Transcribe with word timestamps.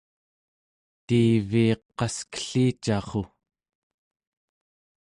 tiiviiq 1.05 1.83
qaskellicarru! 1.97 3.23